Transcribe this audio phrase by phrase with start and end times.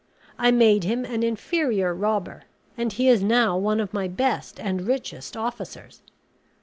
[0.39, 4.81] I made him an inferior robber; and he is now one of my best and
[4.81, 6.01] richest officers.